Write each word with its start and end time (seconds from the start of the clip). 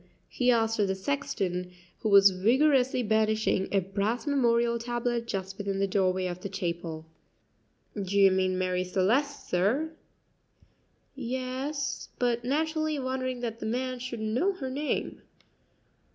he 0.29 0.49
asked 0.49 0.79
of 0.79 0.87
the 0.87 0.95
sexton, 0.95 1.69
who 1.99 2.09
was 2.09 2.31
vigorously 2.31 3.03
burnishing 3.03 3.67
a 3.71 3.79
brass 3.81 4.25
memorial 4.25 4.79
tablet 4.79 5.27
just 5.27 5.59
within 5.59 5.77
the 5.77 5.85
doorway 5.85 6.25
of 6.25 6.41
the 6.41 6.49
chapel. 6.49 7.05
"Do 7.95 8.17
you 8.17 8.31
mean 8.31 8.57
Marie 8.57 8.83
Celeste, 8.83 9.47
sir?" 9.47 9.91
[Illustration: 11.15 11.39
0164] 11.39 11.39
"Yes;" 11.39 12.09
but 12.17 12.43
naturally 12.43 12.97
wondering 12.97 13.41
that 13.41 13.59
the 13.59 13.67
man 13.67 13.99
should 13.99 14.21
know 14.21 14.53
her 14.53 14.71
name. 14.71 15.21